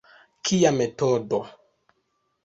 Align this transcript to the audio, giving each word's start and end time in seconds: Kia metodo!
Kia 0.47 0.69
metodo! 0.77 1.39